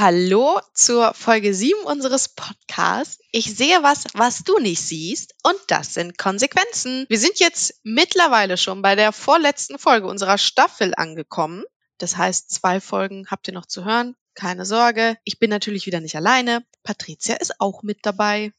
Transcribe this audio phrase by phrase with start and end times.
[0.00, 3.22] Hallo zur Folge 7 unseres Podcasts.
[3.32, 7.04] Ich sehe was, was du nicht siehst und das sind Konsequenzen.
[7.10, 11.64] Wir sind jetzt mittlerweile schon bei der vorletzten Folge unserer Staffel angekommen.
[11.98, 14.16] Das heißt, zwei Folgen habt ihr noch zu hören.
[14.32, 15.18] Keine Sorge.
[15.24, 16.64] Ich bin natürlich wieder nicht alleine.
[16.82, 18.54] Patricia ist auch mit dabei.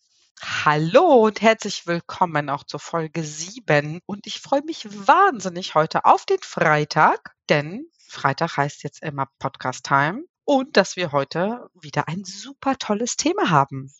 [0.63, 3.99] Hallo und herzlich willkommen auch zur Folge 7.
[4.05, 9.85] Und ich freue mich wahnsinnig heute auf den Freitag, denn Freitag heißt jetzt immer Podcast
[9.85, 13.91] Time und dass wir heute wieder ein super tolles Thema haben.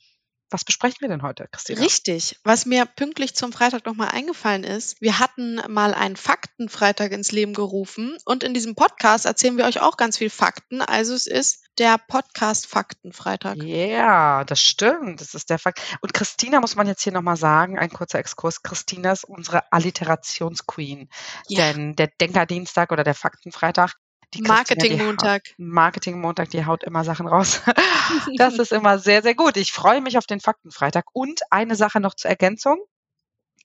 [0.52, 1.80] Was besprechen wir denn heute, Christina?
[1.80, 2.38] Richtig.
[2.44, 7.54] Was mir pünktlich zum Freitag nochmal eingefallen ist, wir hatten mal einen Faktenfreitag ins Leben
[7.54, 10.82] gerufen und in diesem Podcast erzählen wir euch auch ganz viel Fakten.
[10.82, 13.64] Also es ist der Podcast Faktenfreitag.
[13.64, 15.22] Ja, yeah, das stimmt.
[15.22, 15.80] Das ist der Fakt.
[16.02, 18.62] Und Christina muss man jetzt hier nochmal sagen, ein kurzer Exkurs.
[18.62, 21.10] Christina ist unsere Alliterationsqueen.
[21.48, 21.72] Ja.
[21.72, 23.94] Denn der Denkerdienstag oder der Faktenfreitag,
[24.40, 25.44] Marketing-Montag.
[25.58, 27.62] Marketing-Montag, die haut immer Sachen raus.
[28.38, 29.58] das ist immer sehr, sehr gut.
[29.58, 31.06] Ich freue mich auf den Faktenfreitag.
[31.14, 32.78] Und eine Sache noch zur Ergänzung.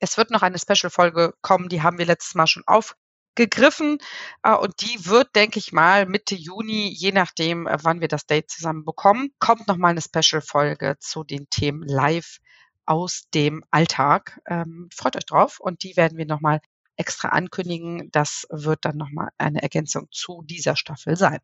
[0.00, 3.98] Es wird noch eine Special-Folge kommen, die haben wir letztes Mal schon aufgegriffen.
[4.42, 8.26] Äh, und die wird, denke ich mal, Mitte Juni, je nachdem, äh, wann wir das
[8.26, 12.38] Date zusammen bekommen, kommt noch mal eine Special-Folge zu den Themen live
[12.84, 14.40] aus dem Alltag.
[14.46, 16.60] Ähm, freut euch drauf und die werden wir nochmal
[16.96, 18.10] extra ankündigen.
[18.12, 21.40] Das wird dann nochmal eine Ergänzung zu dieser Staffel sein.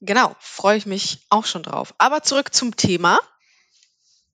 [0.00, 1.94] Genau, freue ich mich auch schon drauf.
[1.98, 3.18] Aber zurück zum Thema.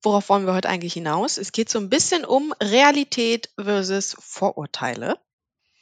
[0.03, 1.39] Worauf wollen wir heute eigentlich hinaus?
[1.39, 5.19] Es geht so ein bisschen um Realität versus Vorurteile.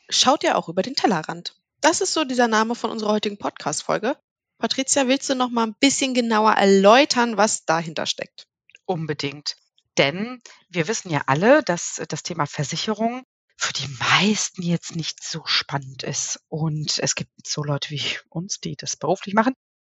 [0.08, 1.56] Schaut ja auch über den Tellerrand.
[1.80, 4.16] Das ist so dieser Name von unserer heutigen Podcast-Folge.
[4.58, 8.46] Patricia, willst du noch mal ein bisschen genauer erläutern, was dahinter steckt?
[8.84, 9.56] Unbedingt.
[9.98, 13.24] Denn wir wissen ja alle, dass das Thema Versicherung
[13.62, 16.40] für die meisten jetzt nicht so spannend ist.
[16.48, 19.54] Und es gibt so Leute wie uns, die das beruflich machen.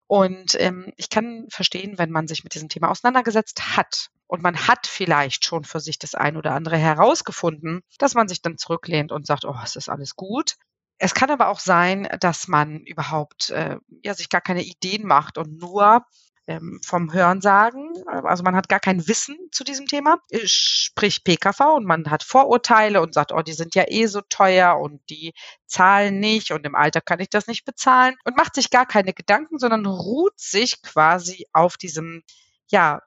[0.09, 4.55] Und ähm, ich kann verstehen, wenn man sich mit diesem Thema auseinandergesetzt hat und man
[4.67, 9.11] hat vielleicht schon für sich das ein oder andere herausgefunden, dass man sich dann zurücklehnt
[9.11, 10.55] und sagt, oh, es ist alles gut.
[10.97, 15.37] Es kann aber auch sein, dass man überhaupt äh, ja sich gar keine Ideen macht
[15.37, 16.05] und nur
[16.47, 21.85] ähm, vom Hörensagen, also man hat gar kein Wissen zu diesem Thema, sprich PKV und
[21.85, 25.33] man hat Vorurteile und sagt, oh, die sind ja eh so teuer und die
[25.65, 29.13] zahlen nicht und im Alter kann ich das nicht bezahlen und macht sich gar keine
[29.13, 32.23] Gedanken, sondern ruht sich quasi auf diesem,
[32.67, 33.01] ja,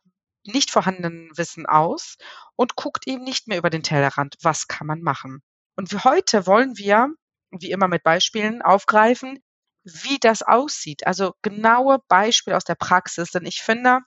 [0.44, 2.16] nicht vorhandenen Wissen aus
[2.56, 5.42] und guckt eben nicht mehr über den Tellerrand, was kann man machen.
[5.76, 7.08] Und für heute wollen wir,
[7.50, 9.38] wie immer mit Beispielen, aufgreifen,
[9.84, 11.06] wie das aussieht.
[11.06, 14.00] Also genaue Beispiele aus der Praxis, denn ich finde,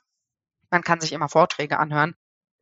[0.69, 2.15] man kann sich immer Vorträge anhören.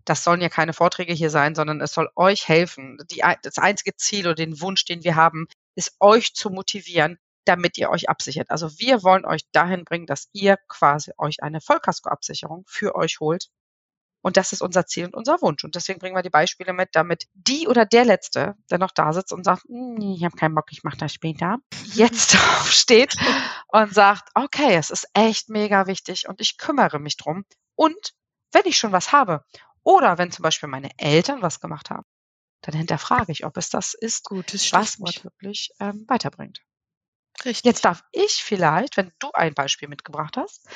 [0.05, 2.97] Das sollen ja keine Vorträge hier sein, sondern es soll euch helfen.
[3.11, 7.77] Die, das einzige Ziel oder den Wunsch, den wir haben, ist euch zu motivieren, damit
[7.77, 8.49] ihr euch absichert.
[8.49, 13.49] Also wir wollen euch dahin bringen, dass ihr quasi euch eine Vollkaskoabsicherung für euch holt
[14.21, 15.63] und das ist unser Ziel und unser Wunsch.
[15.63, 19.13] Und deswegen bringen wir die Beispiele mit, damit die oder der Letzte, der noch da
[19.13, 21.57] sitzt und sagt, hm, ich habe keinen Bock, ich mache das später,
[21.93, 23.15] jetzt aufsteht
[23.67, 27.45] und sagt, okay, es ist echt mega wichtig und ich kümmere mich drum.
[27.75, 28.13] Und
[28.51, 29.43] wenn ich schon was habe
[29.83, 32.05] oder wenn zum Beispiel meine Eltern was gemacht haben,
[32.61, 36.61] dann hinterfrage ich, ob es das ist, Gutes was mich wirklich ähm, weiterbringt.
[37.43, 37.65] Richtig.
[37.65, 40.67] Jetzt darf ich vielleicht, wenn du ein Beispiel mitgebracht hast,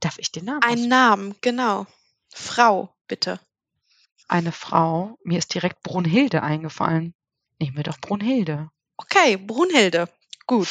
[0.00, 0.62] darf ich den Namen.
[0.62, 1.86] Einen Namen, genau.
[2.32, 3.40] Frau, bitte.
[4.28, 5.18] Eine Frau.
[5.22, 7.14] Mir ist direkt Brunhilde eingefallen.
[7.58, 8.70] Nehmen wir doch Brunhilde.
[8.96, 10.08] Okay, Brunhilde.
[10.46, 10.68] Gut.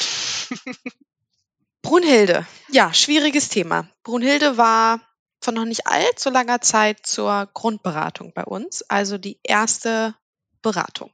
[1.82, 2.46] Brunhilde.
[2.70, 3.88] Ja, schwieriges Thema.
[4.02, 5.00] Brunhilde war
[5.40, 10.14] von noch nicht allzu langer Zeit zur Grundberatung bei uns, also die erste
[10.62, 11.12] Beratung.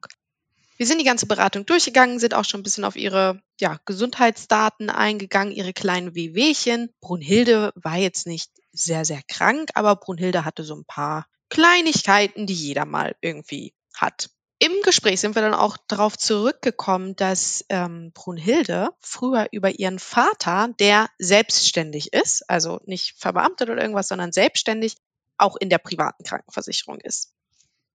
[0.77, 4.89] Wir sind die ganze Beratung durchgegangen, sind auch schon ein bisschen auf ihre ja, Gesundheitsdaten
[4.89, 6.91] eingegangen, ihre kleinen Wehwehchen.
[7.01, 12.55] Brunhilde war jetzt nicht sehr, sehr krank, aber Brunhilde hatte so ein paar Kleinigkeiten, die
[12.55, 14.31] jeder mal irgendwie hat.
[14.63, 20.69] Im Gespräch sind wir dann auch darauf zurückgekommen, dass ähm, Brunhilde früher über ihren Vater,
[20.79, 24.97] der selbstständig ist, also nicht verbeamtet oder irgendwas, sondern selbstständig,
[25.39, 27.33] auch in der privaten Krankenversicherung ist.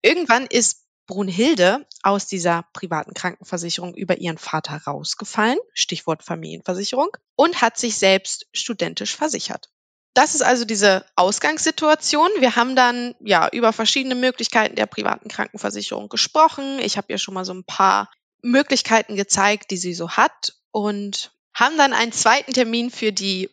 [0.01, 7.77] Irgendwann ist Brunhilde aus dieser privaten Krankenversicherung über ihren Vater rausgefallen, Stichwort Familienversicherung, und hat
[7.77, 9.69] sich selbst studentisch versichert.
[10.15, 12.29] Das ist also diese Ausgangssituation.
[12.39, 16.79] Wir haben dann ja über verschiedene Möglichkeiten der privaten Krankenversicherung gesprochen.
[16.79, 18.09] Ich habe ihr schon mal so ein paar
[18.41, 23.49] Möglichkeiten gezeigt, die sie so hat und haben dann einen zweiten Termin für die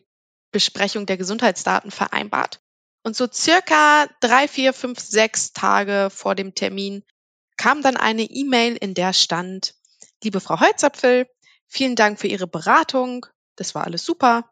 [0.51, 2.61] Besprechung der Gesundheitsdaten vereinbart.
[3.03, 7.03] Und so circa drei, vier, fünf, sechs Tage vor dem Termin
[7.57, 9.75] kam dann eine E-Mail, in der stand,
[10.23, 11.27] liebe Frau Holzapfel,
[11.67, 13.25] vielen Dank für Ihre Beratung.
[13.57, 14.49] Das war alles super.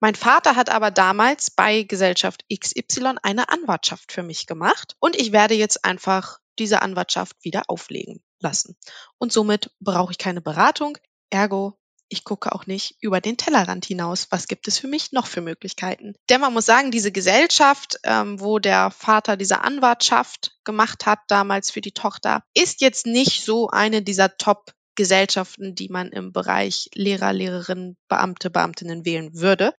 [0.00, 5.30] Mein Vater hat aber damals bei Gesellschaft XY eine Anwartschaft für mich gemacht und ich
[5.30, 8.76] werde jetzt einfach diese Anwartschaft wieder auflegen lassen.
[9.18, 10.96] Und somit brauche ich keine Beratung.
[11.28, 14.28] Ergo, ich gucke auch nicht über den Tellerrand hinaus.
[14.30, 16.14] Was gibt es für mich noch für Möglichkeiten?
[16.30, 21.70] Denn man muss sagen, diese Gesellschaft, ähm, wo der Vater diese Anwartschaft gemacht hat, damals
[21.70, 26.88] für die Tochter, ist jetzt nicht so eine dieser Top Gesellschaften, die man im Bereich
[26.94, 29.74] Lehrer, Lehrerinnen, Beamte, Beamtinnen wählen würde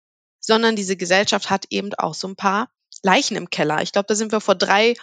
[0.52, 2.70] sondern diese Gesellschaft hat eben auch so ein paar
[3.04, 3.82] Leichen im Keller.
[3.84, 4.96] Ich glaube, da sind wir vor drei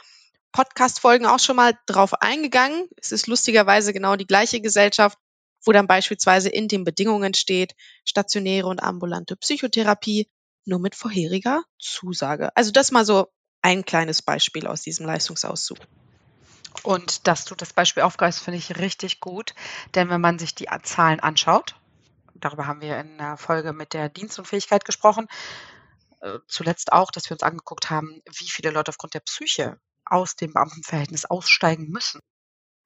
[0.53, 2.87] Podcast-Folgen auch schon mal drauf eingegangen.
[3.01, 5.17] Es ist lustigerweise genau die gleiche Gesellschaft,
[5.65, 7.75] wo dann beispielsweise in den Bedingungen steht,
[8.05, 10.29] stationäre und ambulante Psychotherapie
[10.67, 12.55] nur mit vorheriger Zusage.
[12.55, 13.29] Also das mal so
[13.63, 15.79] ein kleines Beispiel aus diesem Leistungsauszug.
[16.83, 19.55] Und dass du das Beispiel aufgreifst, finde ich richtig gut.
[19.95, 21.75] Denn wenn man sich die Zahlen anschaut,
[22.41, 25.29] darüber haben wir in der Folge mit der Dienstunfähigkeit gesprochen.
[26.21, 30.37] Äh, zuletzt auch, dass wir uns angeguckt haben, wie viele Leute aufgrund der Psyche aus
[30.37, 32.21] dem Beamtenverhältnis aussteigen müssen.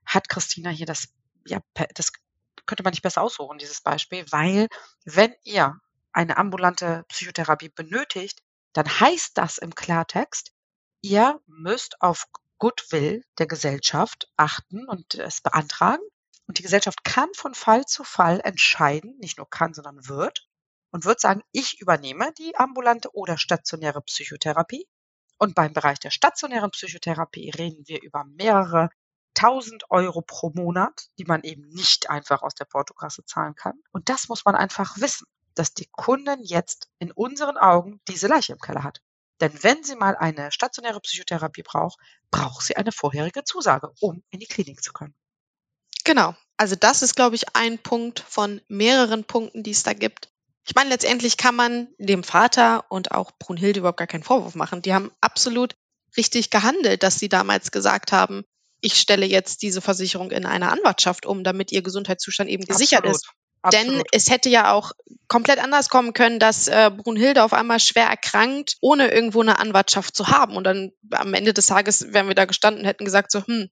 [0.04, 1.08] Hat Christina hier das,
[1.46, 1.60] ja,
[1.94, 2.12] das
[2.66, 4.68] könnte man nicht besser aussuchen, dieses Beispiel, weil
[5.04, 5.78] wenn ihr
[6.12, 10.52] eine ambulante Psychotherapie benötigt, dann heißt das im Klartext,
[11.00, 12.26] ihr müsst auf
[12.58, 16.02] Goodwill der Gesellschaft achten und es beantragen
[16.46, 20.48] und die Gesellschaft kann von Fall zu Fall entscheiden, nicht nur kann, sondern wird,
[20.92, 24.86] und wird sagen, ich übernehme die ambulante oder stationäre Psychotherapie.
[25.38, 28.90] Und beim Bereich der stationären Psychotherapie reden wir über mehrere
[29.34, 33.80] tausend Euro pro Monat, die man eben nicht einfach aus der Portokasse zahlen kann.
[33.90, 38.52] Und das muss man einfach wissen, dass die Kundin jetzt in unseren Augen diese Leiche
[38.52, 39.00] im Keller hat.
[39.40, 41.98] Denn wenn sie mal eine stationäre Psychotherapie braucht,
[42.30, 45.14] braucht sie eine vorherige Zusage, um in die Klinik zu können.
[46.04, 46.34] Genau.
[46.56, 50.28] Also das ist, glaube ich, ein Punkt von mehreren Punkten, die es da gibt.
[50.64, 54.82] Ich meine, letztendlich kann man dem Vater und auch Brunhilde überhaupt gar keinen Vorwurf machen.
[54.82, 55.74] Die haben absolut
[56.16, 58.44] richtig gehandelt, dass sie damals gesagt haben,
[58.80, 63.16] ich stelle jetzt diese Versicherung in eine Anwartschaft um, damit ihr Gesundheitszustand eben gesichert Absolut.
[63.16, 63.28] ist.
[63.62, 63.88] Absolut.
[63.88, 64.92] Denn es hätte ja auch
[65.28, 70.16] komplett anders kommen können, dass äh, Brunhilde auf einmal schwer erkrankt, ohne irgendwo eine Anwartschaft
[70.16, 70.56] zu haben.
[70.56, 73.68] Und dann am Ende des Tages wären wir da gestanden und hätten gesagt, so, hm,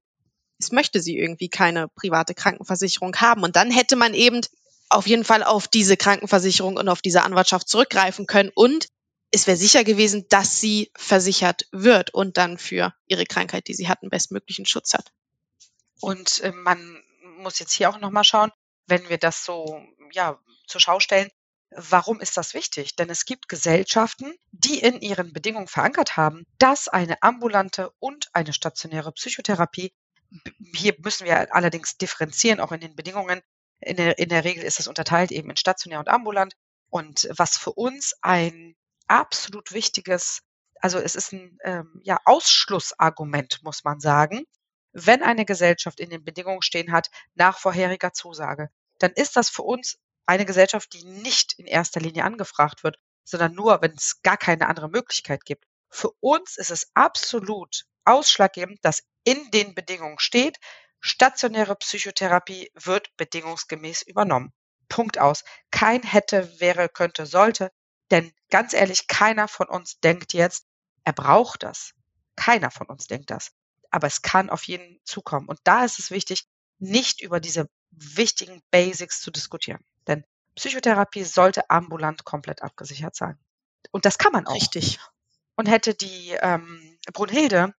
[0.60, 3.42] es möchte sie irgendwie keine private Krankenversicherung haben.
[3.42, 4.40] Und dann hätte man eben
[4.88, 8.50] auf jeden Fall auf diese Krankenversicherung und auf diese Anwartschaft zurückgreifen können.
[8.54, 8.88] Und
[9.32, 13.88] es wäre sicher gewesen, dass sie versichert wird und dann für ihre Krankheit, die sie
[13.88, 15.12] hat, einen bestmöglichen Schutz hat.
[16.00, 17.02] Und äh, man
[17.38, 18.50] muss jetzt hier auch nochmal schauen,
[18.86, 21.30] wenn wir das so ja, zur Schau stellen,
[21.76, 22.96] Warum ist das wichtig?
[22.96, 28.52] Denn es gibt Gesellschaften, die in ihren Bedingungen verankert haben, dass eine ambulante und eine
[28.52, 29.92] stationäre Psychotherapie
[30.74, 33.40] hier müssen wir allerdings differenzieren, auch in den Bedingungen.
[33.80, 36.54] In der, in der Regel ist es unterteilt eben in stationär und ambulant.
[36.90, 38.74] Und was für uns ein
[39.06, 40.42] absolut wichtiges,
[40.80, 44.44] also es ist ein ähm, ja, Ausschlussargument, muss man sagen,
[44.92, 49.62] wenn eine Gesellschaft in den Bedingungen stehen hat, nach vorheriger Zusage, dann ist das für
[49.62, 54.36] uns eine Gesellschaft, die nicht in erster Linie angefragt wird, sondern nur, wenn es gar
[54.36, 55.64] keine andere Möglichkeit gibt.
[55.90, 60.58] Für uns ist es absolut ausschlaggebend, dass in den Bedingungen steht,
[61.00, 64.52] stationäre Psychotherapie wird bedingungsgemäß übernommen.
[64.88, 65.44] Punkt aus.
[65.70, 67.70] Kein hätte, wäre, könnte, sollte.
[68.10, 70.66] Denn ganz ehrlich, keiner von uns denkt jetzt,
[71.04, 71.92] er braucht das.
[72.36, 73.52] Keiner von uns denkt das.
[73.90, 75.48] Aber es kann auf jeden zukommen.
[75.48, 76.46] Und da ist es wichtig,
[76.78, 79.80] nicht über diese wichtigen Basics zu diskutieren.
[80.06, 80.24] Denn
[80.54, 83.38] Psychotherapie sollte ambulant komplett abgesichert sein.
[83.90, 84.54] Und das kann man auch.
[84.54, 84.98] Richtig.
[85.56, 87.74] Und hätte die ähm, Brunhilde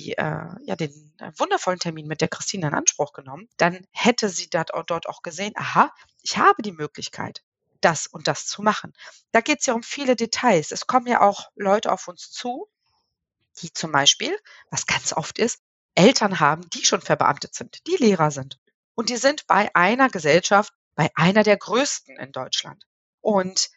[0.00, 4.28] die äh, ja den äh, wundervollen Termin mit der Christine in Anspruch genommen, dann hätte
[4.28, 5.92] sie dort, dort auch gesehen, aha,
[6.22, 7.42] ich habe die Möglichkeit,
[7.80, 8.92] das und das zu machen.
[9.32, 10.70] Da geht es ja um viele Details.
[10.70, 12.68] Es kommen ja auch Leute auf uns zu,
[13.58, 14.36] die zum Beispiel,
[14.70, 15.60] was ganz oft ist,
[15.94, 18.58] Eltern haben, die schon verbeamtet sind, die Lehrer sind.
[18.94, 22.84] Und die sind bei einer Gesellschaft, bei einer der größten in Deutschland.
[23.20, 23.70] Und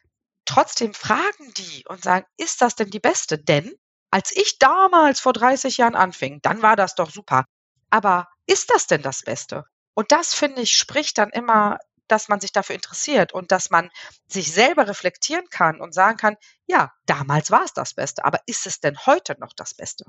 [0.46, 3.38] trotzdem fragen die und sagen, ist das denn die beste?
[3.38, 3.74] Denn
[4.14, 7.46] als ich damals vor 30 Jahren anfing, dann war das doch super.
[7.90, 9.66] Aber ist das denn das Beste?
[9.96, 13.90] Und das, finde ich, spricht dann immer, dass man sich dafür interessiert und dass man
[14.28, 16.36] sich selber reflektieren kann und sagen kann,
[16.68, 20.06] ja, damals war es das Beste, aber ist es denn heute noch das Beste?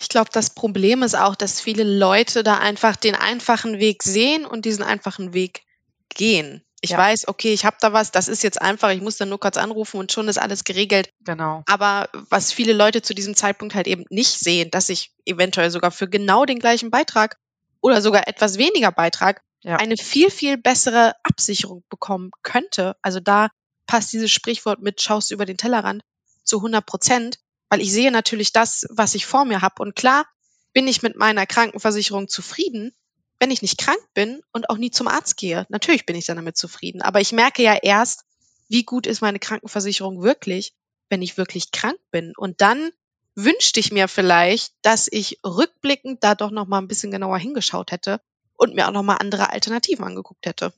[0.00, 4.46] Ich glaube, das Problem ist auch, dass viele Leute da einfach den einfachen Weg sehen
[4.46, 5.62] und diesen einfachen Weg
[6.08, 6.64] gehen.
[6.80, 6.98] Ich ja.
[6.98, 9.56] weiß, okay, ich habe da was, das ist jetzt einfach, ich muss dann nur kurz
[9.56, 11.10] anrufen und schon ist alles geregelt.
[11.20, 11.62] Genau.
[11.66, 15.90] Aber was viele Leute zu diesem Zeitpunkt halt eben nicht sehen, dass ich eventuell sogar
[15.90, 17.36] für genau den gleichen Beitrag
[17.80, 19.76] oder sogar etwas weniger Beitrag ja.
[19.76, 22.96] eine viel, viel bessere Absicherung bekommen könnte.
[23.02, 23.48] Also da
[23.86, 26.02] passt dieses Sprichwort mit schaust über den Tellerrand
[26.44, 29.82] zu 100 Prozent, weil ich sehe natürlich das, was ich vor mir habe.
[29.82, 30.26] Und klar
[30.72, 32.94] bin ich mit meiner Krankenversicherung zufrieden,
[33.38, 35.66] wenn ich nicht krank bin und auch nie zum Arzt gehe.
[35.68, 37.02] Natürlich bin ich dann damit zufrieden.
[37.02, 38.24] Aber ich merke ja erst,
[38.68, 40.74] wie gut ist meine Krankenversicherung wirklich,
[41.08, 42.32] wenn ich wirklich krank bin.
[42.36, 42.90] Und dann
[43.34, 47.92] wünschte ich mir vielleicht, dass ich rückblickend da doch noch mal ein bisschen genauer hingeschaut
[47.92, 48.20] hätte
[48.56, 50.72] und mir auch noch mal andere Alternativen angeguckt hätte.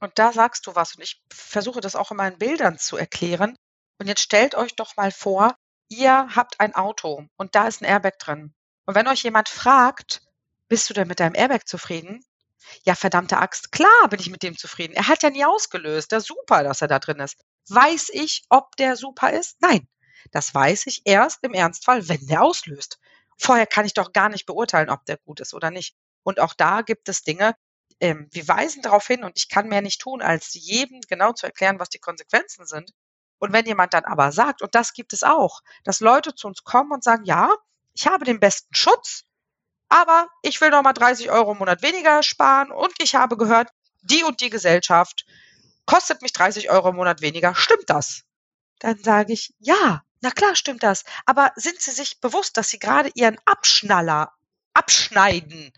[0.00, 3.56] Und da sagst du was und ich versuche das auch in meinen Bildern zu erklären.
[3.98, 5.54] Und jetzt stellt euch doch mal vor,
[5.88, 8.54] ihr habt ein Auto und da ist ein Airbag drin.
[8.86, 10.22] Und wenn euch jemand fragt,
[10.74, 12.24] bist du denn mit deinem Airbag zufrieden?
[12.82, 14.92] Ja, verdammte Axt, klar bin ich mit dem zufrieden.
[14.94, 16.10] Er hat ja nie ausgelöst.
[16.10, 17.36] Ja, super, dass er da drin ist.
[17.68, 19.56] Weiß ich, ob der super ist?
[19.60, 19.86] Nein.
[20.32, 22.98] Das weiß ich erst im Ernstfall, wenn der auslöst.
[23.38, 25.94] Vorher kann ich doch gar nicht beurteilen, ob der gut ist oder nicht.
[26.24, 27.54] Und auch da gibt es Dinge,
[28.00, 31.46] ähm, wir weisen darauf hin und ich kann mehr nicht tun, als jedem genau zu
[31.46, 32.90] erklären, was die Konsequenzen sind.
[33.38, 36.64] Und wenn jemand dann aber sagt, und das gibt es auch, dass Leute zu uns
[36.64, 37.54] kommen und sagen, ja,
[37.92, 39.24] ich habe den besten Schutz,
[39.88, 43.70] aber ich will noch mal 30 Euro im Monat weniger sparen und ich habe gehört,
[44.02, 45.24] die und die Gesellschaft
[45.86, 47.54] kostet mich 30 Euro im Monat weniger.
[47.54, 48.22] Stimmt das?
[48.78, 51.04] Dann sage ich, ja, na klar stimmt das.
[51.26, 54.32] Aber sind Sie sich bewusst, dass Sie gerade Ihren Abschnaller
[54.72, 55.72] abschneiden?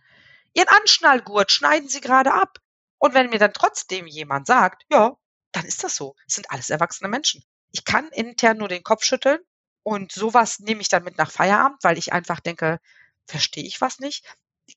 [0.54, 2.58] Ihren Anschnallgurt schneiden Sie gerade ab.
[2.98, 5.16] Und wenn mir dann trotzdem jemand sagt, ja,
[5.52, 6.14] dann ist das so.
[6.26, 7.44] Es sind alles erwachsene Menschen.
[7.72, 9.38] Ich kann intern nur den Kopf schütteln
[9.82, 12.80] und sowas nehme ich dann mit nach Feierabend, weil ich einfach denke,
[13.26, 14.24] verstehe ich was nicht?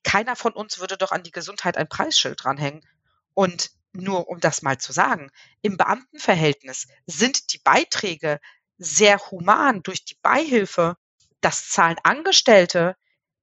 [0.02, 2.86] Keiner von uns würde doch an die Gesundheit ein Preisschild dranhängen.
[3.34, 5.30] Und nur um das mal zu sagen,
[5.62, 8.40] im Beamtenverhältnis sind die Beiträge
[8.78, 10.96] sehr human durch die Beihilfe.
[11.40, 12.96] Das zahlen Angestellte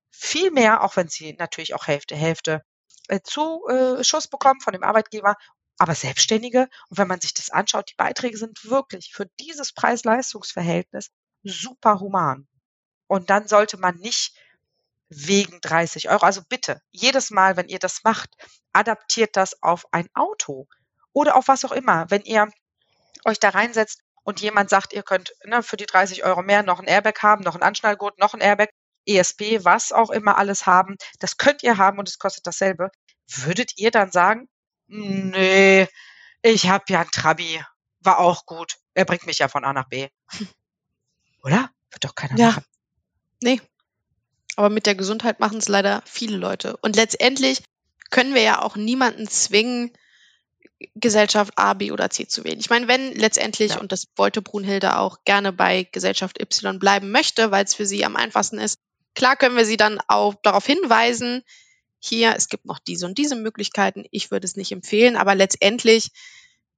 [0.09, 2.63] viel mehr, auch wenn sie natürlich auch Hälfte, Hälfte
[3.07, 5.35] äh, Zuschuss äh, bekommen von dem Arbeitgeber,
[5.77, 6.67] aber Selbstständige.
[6.89, 11.11] Und wenn man sich das anschaut, die Beiträge sind wirklich für dieses Preis-Leistungs-Verhältnis
[11.43, 12.47] super human.
[13.07, 14.35] Und dann sollte man nicht
[15.09, 16.25] wegen 30 Euro.
[16.25, 18.29] Also bitte, jedes Mal, wenn ihr das macht,
[18.73, 20.67] adaptiert das auf ein Auto
[21.13, 22.09] oder auf was auch immer.
[22.09, 22.49] Wenn ihr
[23.25, 26.79] euch da reinsetzt und jemand sagt, ihr könnt ne, für die 30 Euro mehr noch
[26.79, 28.69] ein Airbag haben, noch ein Anschnallgurt, noch ein Airbag,
[29.07, 32.91] ESP, was auch immer alles haben, das könnt ihr haben und es kostet dasselbe.
[33.29, 34.49] Würdet ihr dann sagen,
[34.87, 35.87] nee,
[36.41, 37.63] ich habe ja ein Trabi,
[38.01, 40.09] war auch gut, er bringt mich ja von A nach B.
[41.43, 41.69] Oder?
[41.91, 42.47] Wird doch keiner ja.
[42.47, 42.65] machen.
[43.41, 43.61] Nee,
[44.57, 46.75] aber mit der Gesundheit machen es leider viele Leute.
[46.77, 47.59] Und letztendlich
[48.09, 49.91] können wir ja auch niemanden zwingen,
[50.95, 52.59] Gesellschaft A, B oder C zu wählen.
[52.59, 53.79] Ich meine, wenn letztendlich, ja.
[53.79, 58.05] und das wollte Brunhilde auch gerne bei Gesellschaft Y bleiben möchte, weil es für sie
[58.05, 58.79] am einfachsten ist,
[59.15, 61.43] klar können wir sie dann auch darauf hinweisen,
[61.99, 66.11] hier, es gibt noch diese und diese Möglichkeiten, ich würde es nicht empfehlen, aber letztendlich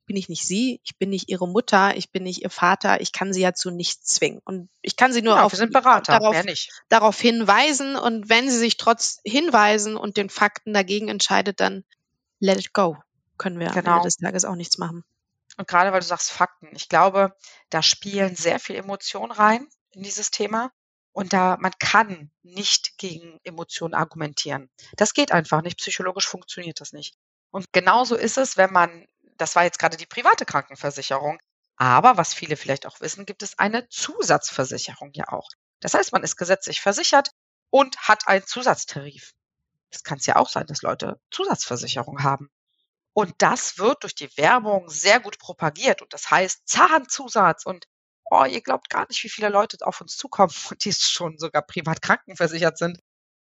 [0.10, 3.12] bin ich nicht sie, ich bin nicht ihre Mutter, ich bin nicht ihr Vater, ich
[3.12, 4.42] kann sie ja zu nichts zwingen.
[4.44, 6.36] Und ich kann sie nur ja, auf, Berater, darauf,
[6.90, 7.96] darauf hinweisen.
[7.96, 11.84] Und wenn sie sich trotz Hinweisen und den Fakten dagegen entscheidet, dann
[12.40, 12.98] let it go.
[13.38, 13.78] Können wir genau.
[13.78, 14.04] am Ende genau.
[14.04, 15.04] des Tages auch nichts machen.
[15.58, 17.36] Und gerade weil du sagst Fakten, ich glaube,
[17.70, 20.72] da spielen sehr viel Emotionen rein in dieses Thema.
[21.12, 24.72] Und da, man kann nicht gegen Emotionen argumentieren.
[24.98, 25.78] Das geht einfach nicht.
[25.78, 27.14] Psychologisch funktioniert das nicht.
[27.52, 29.06] Und genauso ist es, wenn man
[29.40, 31.40] das war jetzt gerade die private Krankenversicherung.
[31.78, 35.48] Aber was viele vielleicht auch wissen, gibt es eine Zusatzversicherung ja auch.
[35.80, 37.32] Das heißt, man ist gesetzlich versichert
[37.70, 39.32] und hat einen Zusatztarif.
[39.90, 42.50] Es kann es ja auch sein, dass Leute Zusatzversicherung haben.
[43.14, 46.02] Und das wird durch die Werbung sehr gut propagiert.
[46.02, 47.86] Und das heißt Zahnzusatz und
[48.30, 50.54] oh, ihr glaubt gar nicht, wie viele Leute auf uns zukommen
[50.84, 53.00] die schon sogar privat krankenversichert sind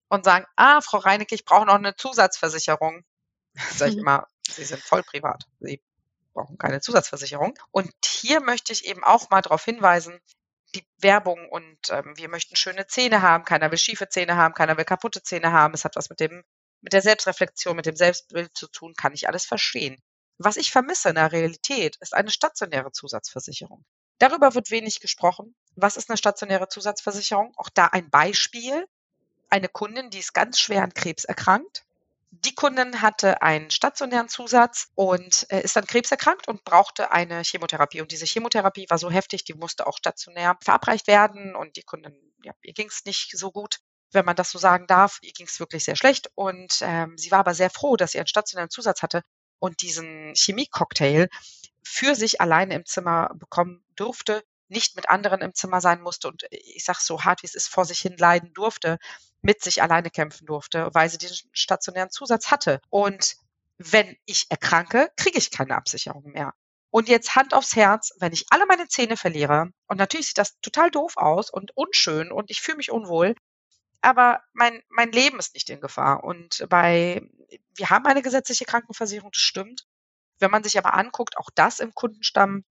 [0.09, 3.03] und sagen, ah, Frau Reinecke, ich brauche noch eine Zusatzversicherung.
[3.77, 4.03] Sag ich mhm.
[4.03, 5.45] immer, Sie sind voll privat.
[5.61, 5.83] Sie
[6.37, 7.59] brauchen keine Zusatzversicherung.
[7.71, 10.21] Und hier möchte ich eben auch mal darauf hinweisen,
[10.75, 14.77] die Werbung und ähm, wir möchten schöne Zähne haben, keiner will schiefe Zähne haben, keiner
[14.77, 15.75] will kaputte Zähne haben.
[15.75, 16.45] Es hat was mit dem,
[16.83, 19.99] mit der Selbstreflexion, mit dem Selbstbild zu tun, kann ich alles verstehen.
[20.39, 23.85] Was ich vermisse in der Realität ist eine stationäre Zusatzversicherung.
[24.19, 25.55] Darüber wird wenig gesprochen.
[25.77, 27.55] Was ist eine stationäre Zusatzversicherung?
[27.57, 28.87] Auch da ein Beispiel.
[29.49, 31.86] Eine Kundin, die ist ganz schwer an Krebs erkrankt,
[32.45, 38.01] die Kundin hatte einen stationären Zusatz und äh, ist dann krebserkrankt und brauchte eine Chemotherapie.
[38.01, 41.55] Und diese Chemotherapie war so heftig, die musste auch stationär verabreicht werden.
[41.55, 43.79] Und die Kundin, ja, ihr ging es nicht so gut,
[44.13, 45.19] wenn man das so sagen darf.
[45.23, 46.31] Ihr ging es wirklich sehr schlecht.
[46.35, 49.23] Und ähm, sie war aber sehr froh, dass sie einen stationären Zusatz hatte
[49.59, 51.29] und diesen Chemiecocktail
[51.83, 56.45] für sich alleine im Zimmer bekommen durfte, nicht mit anderen im Zimmer sein musste und
[56.51, 58.99] ich sage so hart, wie es ist, vor sich hin leiden durfte,
[59.47, 62.81] mit sich alleine kämpfen durfte, weil sie diesen stationären Zusatz hatte.
[62.91, 63.37] Und
[63.79, 66.53] wenn ich erkranke, kriege ich keine Absicherung mehr.
[66.91, 70.59] Und jetzt Hand aufs Herz, wenn ich alle meine Zähne verliere, und natürlich sieht das
[70.63, 73.37] total doof aus und unschön und ich fühle mich unwohl,
[74.01, 76.25] aber mein, mein Leben ist nicht in Gefahr.
[76.25, 77.23] Und bei,
[77.77, 79.87] wir haben eine gesetzliche Krankenversicherung, das stimmt.
[80.41, 82.65] Wenn man sich aber anguckt, auch das im Kundenstamm,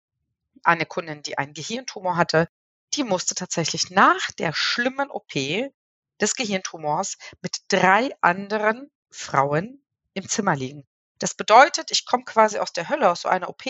[0.63, 2.49] eine Kundin, die einen Gehirntumor hatte,
[2.95, 5.35] die musste tatsächlich nach der schlimmen OP
[6.21, 10.85] des Gehirntumors mit drei anderen Frauen im Zimmer liegen.
[11.19, 13.65] Das bedeutet, ich komme quasi aus der Hölle, aus so einer OP,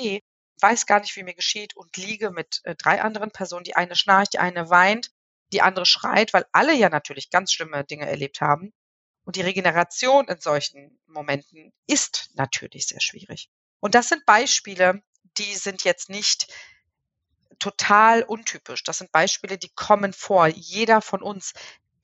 [0.61, 3.63] weiß gar nicht, wie mir geschieht und liege mit äh, drei anderen Personen.
[3.63, 5.11] Die eine schnarcht, die eine weint,
[5.51, 8.73] die andere schreit, weil alle ja natürlich ganz schlimme Dinge erlebt haben.
[9.25, 13.49] Und die Regeneration in solchen Momenten ist natürlich sehr schwierig.
[13.79, 15.01] Und das sind Beispiele,
[15.37, 16.53] die sind jetzt nicht
[17.59, 18.83] total untypisch.
[18.83, 20.47] Das sind Beispiele, die kommen vor.
[20.47, 21.53] Jeder von uns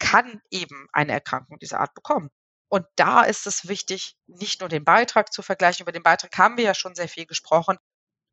[0.02, 2.30] kann eben eine Erkrankung dieser Art bekommen.
[2.70, 5.84] Und da ist es wichtig, nicht nur den Beitrag zu vergleichen.
[5.84, 7.78] Über den Beitrag haben wir ja schon sehr viel gesprochen.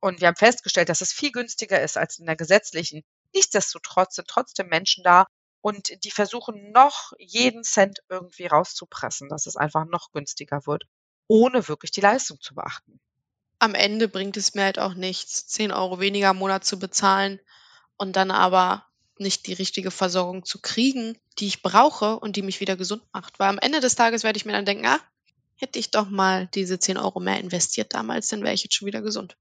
[0.01, 3.03] Und wir haben festgestellt, dass es viel günstiger ist als in der gesetzlichen.
[3.35, 5.27] Nichtsdestotrotz sind trotzdem Menschen da
[5.61, 10.85] und die versuchen noch jeden Cent irgendwie rauszupressen, dass es einfach noch günstiger wird,
[11.27, 13.01] ohne wirklich die Leistung zu beachten.
[13.59, 17.41] Am Ende bringt es mir halt auch nichts, 10 Euro weniger im Monat zu bezahlen
[17.97, 18.87] und dann aber
[19.21, 23.39] nicht die richtige Versorgung zu kriegen, die ich brauche und die mich wieder gesund macht.
[23.39, 25.01] Weil am Ende des Tages werde ich mir dann denken, ah,
[25.57, 28.87] hätte ich doch mal diese 10 Euro mehr investiert damals, dann wäre ich jetzt schon
[28.87, 29.37] wieder gesund.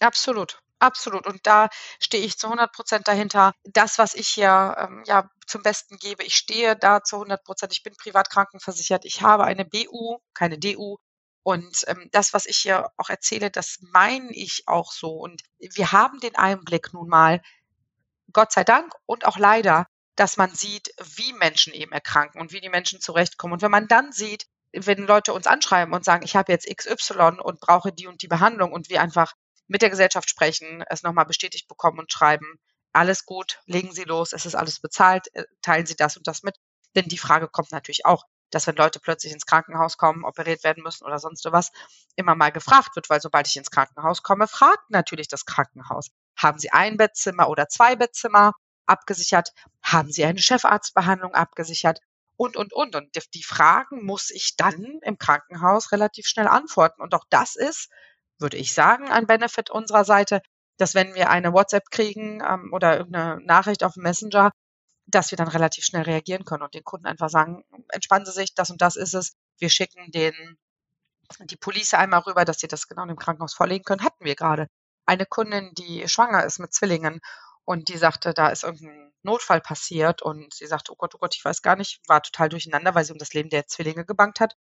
[0.00, 0.60] Absolut.
[0.80, 1.26] Absolut.
[1.26, 3.54] Und da stehe ich zu 100 Prozent dahinter.
[3.64, 7.72] Das, was ich hier ähm, ja zum Besten gebe, ich stehe da zu 100 Prozent.
[7.72, 9.04] Ich bin privat krankenversichert.
[9.04, 10.96] Ich habe eine BU, keine DU.
[11.42, 15.12] Und ähm, das, was ich hier auch erzähle, das meine ich auch so.
[15.12, 17.40] Und wir haben den Einblick nun mal,
[18.32, 22.60] Gott sei Dank und auch leider, dass man sieht, wie Menschen eben erkranken und wie
[22.60, 23.54] die Menschen zurechtkommen.
[23.54, 27.40] Und wenn man dann sieht, wenn Leute uns anschreiben und sagen, ich habe jetzt XY
[27.42, 29.32] und brauche die und die Behandlung und wir einfach
[29.66, 32.58] mit der Gesellschaft sprechen, es nochmal bestätigt bekommen und schreiben,
[32.92, 36.42] alles gut, legen Sie los, es ist alles bezahlt, äh, teilen Sie das und das
[36.42, 36.56] mit.
[36.94, 40.82] Denn die Frage kommt natürlich auch, dass wenn Leute plötzlich ins Krankenhaus kommen, operiert werden
[40.82, 41.72] müssen oder sonst was,
[42.14, 46.58] immer mal gefragt wird, weil sobald ich ins Krankenhaus komme, fragt natürlich das Krankenhaus, haben
[46.58, 48.52] Sie ein Bettzimmer oder zwei Bettzimmer
[48.86, 49.50] abgesichert?
[49.82, 52.00] Haben Sie eine Chefarztbehandlung abgesichert?
[52.36, 52.96] Und, und, und.
[52.96, 57.00] Und die Fragen muss ich dann im Krankenhaus relativ schnell antworten.
[57.00, 57.90] Und auch das ist,
[58.38, 60.42] würde ich sagen, ein Benefit unserer Seite,
[60.76, 64.50] dass wenn wir eine WhatsApp kriegen ähm, oder irgendeine Nachricht auf Messenger,
[65.06, 68.54] dass wir dann relativ schnell reagieren können und den Kunden einfach sagen, entspannen Sie sich,
[68.54, 69.32] das und das ist es.
[69.58, 70.34] Wir schicken den,
[71.40, 74.02] die Police einmal rüber, dass sie das genau im Krankenhaus vorlegen können.
[74.02, 74.68] Hatten wir gerade
[75.06, 77.20] eine Kundin, die schwanger ist mit Zwillingen
[77.64, 81.34] und die sagte, da ist irgendein Notfall passiert und sie sagte, oh Gott, oh Gott,
[81.34, 84.40] ich weiß gar nicht, war total durcheinander, weil sie um das Leben der Zwillinge gebankt
[84.40, 84.56] hat.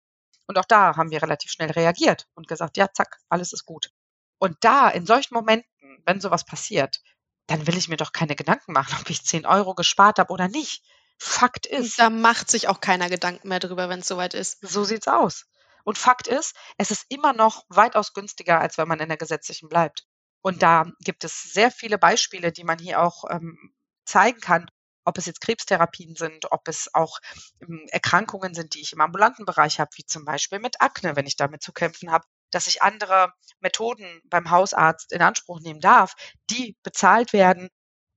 [0.47, 3.91] Und auch da haben wir relativ schnell reagiert und gesagt, ja, zack, alles ist gut.
[4.39, 7.01] Und da, in solchen Momenten, wenn sowas passiert,
[7.47, 10.49] dann will ich mir doch keine Gedanken machen, ob ich 10 Euro gespart habe oder
[10.49, 10.85] nicht.
[11.19, 11.99] Fakt ist.
[11.99, 14.59] Da macht sich auch keiner Gedanken mehr drüber, wenn es soweit ist.
[14.61, 15.47] So sieht's aus.
[15.85, 19.69] Und Fakt ist, es ist immer noch weitaus günstiger, als wenn man in der gesetzlichen
[19.69, 20.07] bleibt.
[20.43, 23.73] Und da gibt es sehr viele Beispiele, die man hier auch ähm,
[24.05, 24.67] zeigen kann,
[25.05, 27.19] ob es jetzt Krebstherapien sind, ob es auch
[27.61, 31.27] ähm, Erkrankungen sind, die ich im ambulanten Bereich habe, wie zum Beispiel mit Akne, wenn
[31.27, 36.15] ich damit zu kämpfen habe, dass ich andere Methoden beim Hausarzt in Anspruch nehmen darf,
[36.51, 37.69] die bezahlt werden,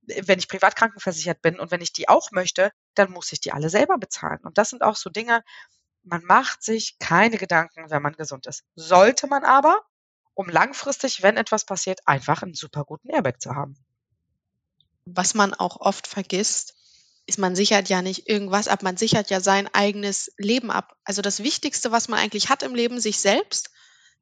[0.02, 3.52] wenn ich privat krankenversichert bin und wenn ich die auch möchte, dann muss ich die
[3.52, 4.40] alle selber bezahlen.
[4.44, 5.42] Und das sind auch so Dinge,
[6.04, 8.62] man macht sich keine Gedanken, wenn man gesund ist.
[8.76, 9.80] Sollte man aber,
[10.36, 13.74] um langfristig, wenn etwas passiert, einfach einen super guten Airbag zu haben.
[15.06, 16.74] Was man auch oft vergisst,
[17.26, 20.94] ist, man sichert ja nicht irgendwas ab, man sichert ja sein eigenes Leben ab.
[21.04, 23.70] Also das Wichtigste, was man eigentlich hat im Leben, sich selbst,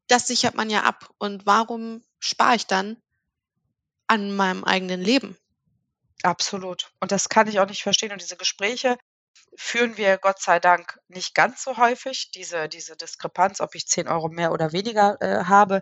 [0.06, 1.10] das sichert man ja ab.
[1.18, 2.96] Und warum spare ich dann
[4.06, 5.36] an meinem eigenen Leben?
[6.22, 6.92] Absolut.
[7.00, 8.12] Und das kann ich auch nicht verstehen.
[8.12, 8.96] Und diese Gespräche
[9.56, 14.06] führen wir Gott sei Dank nicht ganz so häufig, diese, diese Diskrepanz, ob ich 10
[14.06, 15.80] Euro mehr oder weniger äh, habe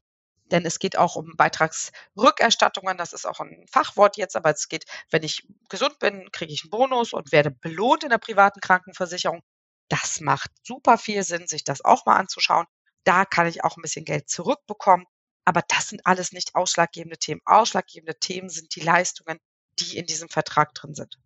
[0.53, 2.99] denn es geht auch um Beitragsrückerstattungen.
[2.99, 6.65] Das ist auch ein Fachwort jetzt, aber es geht, wenn ich gesund bin, kriege ich
[6.65, 9.43] einen Bonus und werde belohnt in der privaten Krankenversicherung.
[9.89, 12.67] Das macht super viel Sinn, sich das auch mal anzuschauen.
[13.05, 15.07] Da kann ich auch ein bisschen Geld zurückbekommen.
[15.45, 17.41] Aber das sind alles nicht ausschlaggebende Themen.
[17.45, 19.39] Ausschlaggebende Themen sind die Leistungen,
[19.79, 21.19] die in diesem Vertrag drin sind.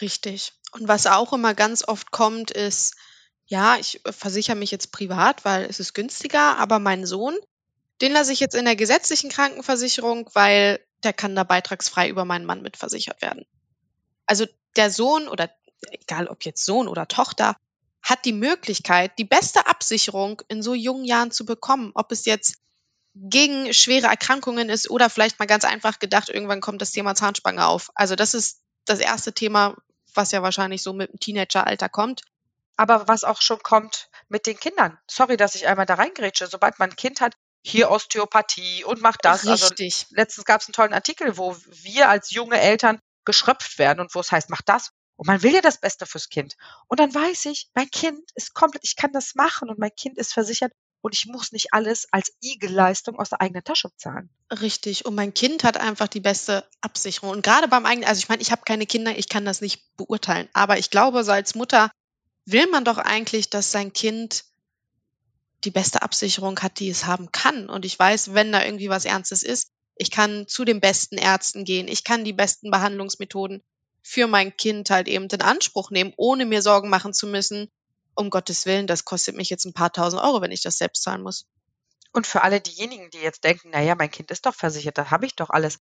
[0.00, 0.52] Richtig.
[0.72, 2.94] Und was auch immer ganz oft kommt, ist,
[3.46, 7.36] ja, ich versichere mich jetzt privat, weil es ist günstiger, aber mein Sohn,
[8.00, 12.44] den lasse ich jetzt in der gesetzlichen Krankenversicherung, weil der kann da beitragsfrei über meinen
[12.44, 13.44] Mann mitversichert werden.
[14.26, 15.50] Also der Sohn oder
[15.90, 17.56] egal ob jetzt Sohn oder Tochter,
[18.02, 21.92] hat die Möglichkeit, die beste Absicherung in so jungen Jahren zu bekommen.
[21.94, 22.56] Ob es jetzt
[23.14, 27.66] gegen schwere Erkrankungen ist oder vielleicht mal ganz einfach gedacht, irgendwann kommt das Thema Zahnspange
[27.66, 27.90] auf.
[27.94, 29.76] Also das ist das erste Thema,
[30.14, 32.22] was ja wahrscheinlich so mit dem Teenageralter kommt.
[32.76, 34.96] Aber was auch schon kommt mit den Kindern.
[35.10, 36.46] Sorry, dass ich einmal da reingrätsche.
[36.46, 39.46] Sobald man ein Kind hat, hier Osteopathie und macht das.
[39.46, 39.94] Richtig.
[39.94, 44.14] Also letztens gab es einen tollen Artikel, wo wir als junge Eltern geschröpft werden und
[44.14, 44.90] wo es heißt, mach das.
[45.16, 46.56] Und man will ja das Beste fürs Kind.
[46.86, 50.16] Und dann weiß ich, mein Kind ist komplett, ich kann das machen und mein Kind
[50.16, 54.30] ist versichert und ich muss nicht alles als Igelleistung aus der eigenen Tasche bezahlen.
[54.50, 55.06] Richtig.
[55.06, 57.30] Und mein Kind hat einfach die beste Absicherung.
[57.30, 59.96] Und gerade beim eigenen, also ich meine, ich habe keine Kinder, ich kann das nicht
[59.96, 60.48] beurteilen.
[60.52, 61.90] Aber ich glaube, so als Mutter
[62.46, 64.44] will man doch eigentlich, dass sein Kind
[65.64, 67.68] die beste Absicherung hat, die es haben kann.
[67.68, 71.64] Und ich weiß, wenn da irgendwie was Ernstes ist, ich kann zu den besten Ärzten
[71.64, 73.62] gehen, ich kann die besten Behandlungsmethoden
[74.02, 77.68] für mein Kind halt eben in Anspruch nehmen, ohne mir Sorgen machen zu müssen,
[78.14, 81.02] um Gottes Willen, das kostet mich jetzt ein paar tausend Euro, wenn ich das selbst
[81.02, 81.46] zahlen muss.
[82.12, 85.26] Und für alle diejenigen, die jetzt denken, naja, mein Kind ist doch versichert, da habe
[85.26, 85.78] ich doch alles.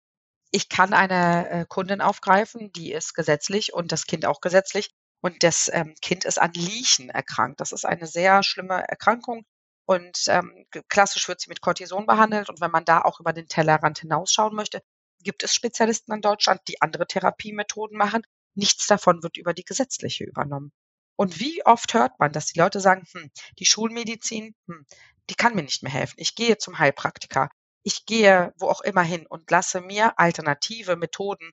[0.50, 4.90] Ich kann eine äh, Kundin aufgreifen, die ist gesetzlich und das Kind auch gesetzlich.
[5.20, 7.60] Und das ähm, Kind ist an Liechen erkrankt.
[7.60, 9.44] Das ist eine sehr schlimme Erkrankung.
[9.86, 12.48] Und ähm, klassisch wird sie mit Cortison behandelt.
[12.48, 14.82] Und wenn man da auch über den Tellerrand hinausschauen möchte,
[15.20, 18.22] gibt es Spezialisten in Deutschland, die andere Therapiemethoden machen.
[18.54, 20.72] Nichts davon wird über die gesetzliche übernommen.
[21.16, 24.86] Und wie oft hört man, dass die Leute sagen, hm, die Schulmedizin, hm,
[25.30, 26.16] die kann mir nicht mehr helfen.
[26.18, 27.48] Ich gehe zum Heilpraktiker.
[27.82, 31.52] Ich gehe wo auch immer hin und lasse mir alternative Methoden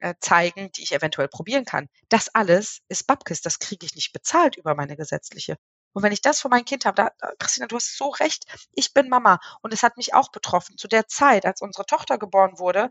[0.00, 1.88] äh, zeigen, die ich eventuell probieren kann.
[2.08, 5.56] Das alles ist Babkis, das kriege ich nicht bezahlt über meine gesetzliche.
[5.96, 8.92] Und wenn ich das für mein Kind habe, da, Christina, du hast so recht, ich
[8.92, 10.76] bin Mama und es hat mich auch betroffen.
[10.76, 12.90] Zu der Zeit, als unsere Tochter geboren wurde,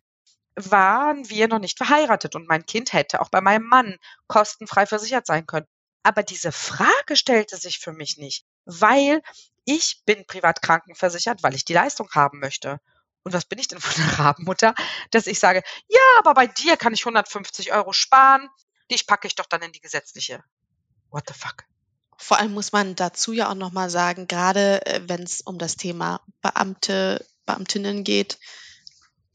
[0.56, 5.28] waren wir noch nicht verheiratet und mein Kind hätte auch bei meinem Mann kostenfrei versichert
[5.28, 5.68] sein können.
[6.02, 9.22] Aber diese Frage stellte sich für mich nicht, weil
[9.66, 12.80] ich bin privat krankenversichert, weil ich die Leistung haben möchte.
[13.22, 14.74] Und was bin ich denn für eine Rabenmutter,
[15.12, 18.50] dass ich sage, ja, aber bei dir kann ich 150 Euro sparen,
[18.90, 20.44] die packe ich doch dann in die gesetzliche.
[21.12, 21.66] What the fuck?
[22.18, 25.76] Vor allem muss man dazu ja auch nochmal sagen, gerade äh, wenn es um das
[25.76, 28.38] Thema Beamte, Beamtinnen geht,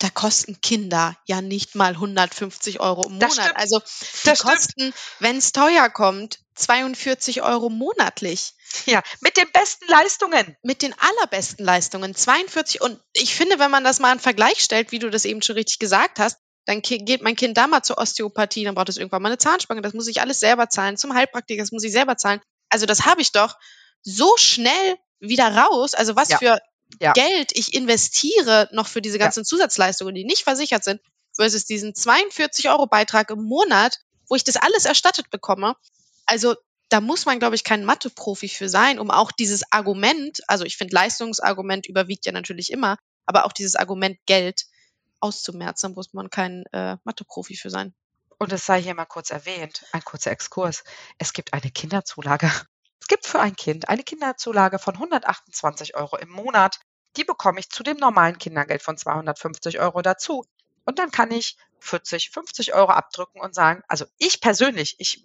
[0.01, 3.57] da kosten Kinder ja nicht mal 150 Euro im Monat.
[3.57, 3.85] Also die
[4.25, 8.55] das kosten, wenn es teuer kommt, 42 Euro monatlich.
[8.87, 10.57] Ja, mit den besten Leistungen.
[10.63, 12.15] Mit den allerbesten Leistungen.
[12.15, 12.81] 42.
[12.81, 15.57] Und ich finde, wenn man das mal in Vergleich stellt, wie du das eben schon
[15.57, 19.23] richtig gesagt hast, dann geht mein Kind da mal zur Osteopathie, dann braucht es irgendwann
[19.23, 22.17] mal eine Zahnspange, das muss ich alles selber zahlen, zum Heilpraktiker, das muss ich selber
[22.17, 22.41] zahlen
[22.71, 23.57] also das habe ich doch
[24.03, 25.95] so schnell wieder raus.
[25.95, 26.39] Also was ja.
[26.39, 26.59] für
[27.01, 27.13] ja.
[27.13, 29.45] Geld ich investiere noch für diese ganzen ja.
[29.45, 31.01] Zusatzleistungen, die nicht versichert sind,
[31.35, 35.77] versus diesen 42 Euro Beitrag im Monat, wo ich das alles erstattet bekomme.
[36.27, 36.57] Also
[36.89, 40.77] da muss man, glaube ich, kein Mathe-Profi für sein, um auch dieses Argument, also ich
[40.77, 44.65] finde, Leistungsargument überwiegt ja natürlich immer, aber auch dieses Argument Geld
[45.21, 47.95] auszumerzen, muss man kein äh, Mathe-Profi für sein.
[48.43, 50.83] Und es sei hier mal kurz erwähnt, ein kurzer Exkurs.
[51.19, 52.51] Es gibt eine Kinderzulage.
[52.99, 56.81] Es gibt für ein Kind eine Kinderzulage von 128 Euro im Monat.
[57.19, 60.47] Die bekomme ich zu dem normalen Kindergeld von 250 Euro dazu.
[60.87, 65.23] Und dann kann ich 40, 50 Euro abdrücken und sagen, also ich persönlich, ich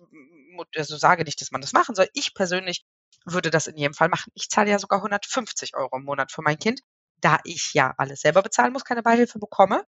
[0.76, 2.86] also sage nicht, dass man das machen soll, ich persönlich
[3.24, 4.34] würde das in jedem Fall machen.
[4.36, 6.82] Ich zahle ja sogar 150 Euro im Monat für mein Kind,
[7.22, 9.86] da ich ja alles selber bezahlen muss, keine Beihilfe bekomme.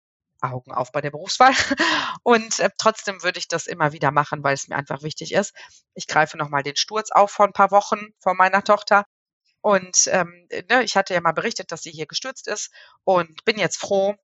[0.41, 1.53] Augen auf bei der Berufswahl.
[2.23, 5.53] Und äh, trotzdem würde ich das immer wieder machen, weil es mir einfach wichtig ist.
[5.93, 9.05] Ich greife nochmal den Sturz auf vor ein paar Wochen von meiner Tochter.
[9.61, 12.71] Und ähm, ne, ich hatte ja mal berichtet, dass sie hier gestürzt ist
[13.03, 14.15] und bin jetzt froh,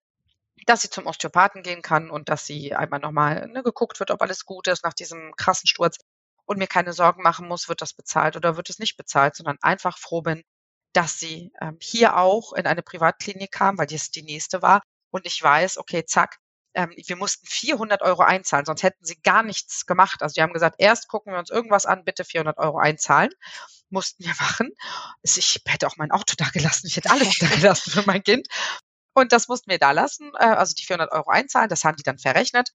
[0.65, 4.21] dass sie zum Osteopathen gehen kann und dass sie einmal nochmal ne, geguckt wird, ob
[4.21, 5.97] alles gut ist nach diesem krassen Sturz
[6.45, 9.58] und mir keine Sorgen machen muss, wird das bezahlt oder wird es nicht bezahlt, sondern
[9.62, 10.43] einfach froh bin,
[10.93, 15.26] dass sie ähm, hier auch in eine Privatklinik kam, weil das die nächste war und
[15.26, 16.39] ich weiß, okay, zack,
[16.74, 20.22] ähm, wir mussten 400 Euro einzahlen, sonst hätten sie gar nichts gemacht.
[20.22, 23.32] Also die haben gesagt, erst gucken wir uns irgendwas an, bitte 400 Euro einzahlen.
[23.89, 24.72] Mussten wir machen.
[25.24, 28.48] Ich hätte auch mein Auto da gelassen, ich hätte alles da gelassen für mein Kind.
[29.13, 32.04] Und das mussten wir da lassen, äh, also die 400 Euro einzahlen, das haben die
[32.04, 32.70] dann verrechnet.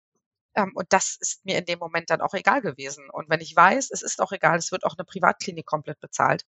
[0.56, 3.08] Ähm, und das ist mir in dem Moment dann auch egal gewesen.
[3.10, 6.44] Und wenn ich weiß, es ist auch egal, es wird auch eine Privatklinik komplett bezahlt,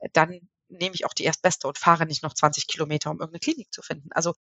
[0.00, 3.40] äh, dann nehme ich auch die erstbeste und fahre nicht noch 20 Kilometer, um irgendeine
[3.40, 4.08] Klinik zu finden.
[4.12, 4.34] Also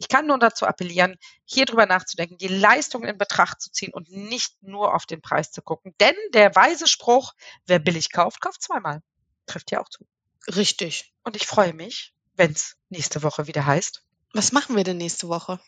[0.00, 4.10] ich kann nur dazu appellieren, hier drüber nachzudenken, die Leistung in Betracht zu ziehen und
[4.10, 5.94] nicht nur auf den Preis zu gucken.
[6.00, 7.34] Denn der weise Spruch,
[7.66, 9.02] wer billig kauft, kauft zweimal.
[9.44, 10.06] Trifft ja auch zu.
[10.48, 11.12] Richtig.
[11.22, 14.02] Und ich freue mich, wenn es nächste Woche wieder heißt.
[14.32, 15.60] Was machen wir denn nächste Woche?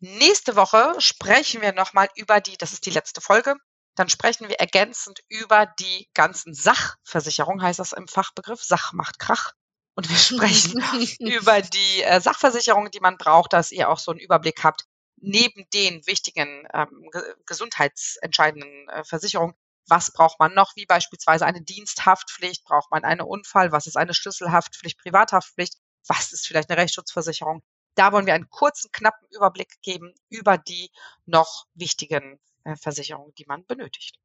[0.00, 3.54] Nächste Woche sprechen wir nochmal über die, das ist die letzte Folge,
[3.96, 8.62] dann sprechen wir ergänzend über die ganzen Sachversicherungen, heißt das im Fachbegriff.
[8.62, 9.52] Sach macht Krach.
[9.98, 10.80] Und wir sprechen
[11.18, 14.84] über die äh, Sachversicherung, die man braucht, dass ihr auch so einen Überblick habt.
[15.16, 19.56] Neben den wichtigen ähm, ge gesundheitsentscheidenden äh, Versicherungen,
[19.88, 24.14] was braucht man noch, wie beispielsweise eine Diensthaftpflicht, braucht man eine Unfall, was ist eine
[24.14, 25.74] Schlüsselhaftpflicht, Privathaftpflicht,
[26.06, 27.64] was ist vielleicht eine Rechtsschutzversicherung.
[27.96, 30.92] Da wollen wir einen kurzen, knappen Überblick geben über die
[31.26, 34.20] noch wichtigen äh, Versicherungen, die man benötigt.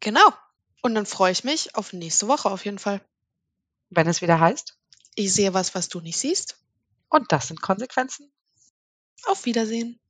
[0.00, 0.28] Genau.
[0.82, 3.00] Und dann freue ich mich auf nächste Woche auf jeden Fall.
[3.94, 4.76] Wenn es wieder heißt.
[5.14, 6.58] Ich sehe was, was du nicht siehst.
[7.08, 8.32] Und das sind Konsequenzen.
[9.26, 10.00] Auf Wiedersehen.